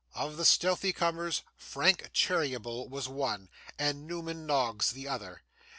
Of 0.15 0.35
the 0.35 0.45
stealthy 0.45 0.93
comers, 0.93 1.43
Frank 1.55 2.09
Cheeryble 2.11 2.89
was 2.89 3.07
one, 3.07 3.49
and 3.77 4.07
Newman 4.07 4.47
Noggs 4.47 4.93
the 4.93 5.07
other. 5.07 5.43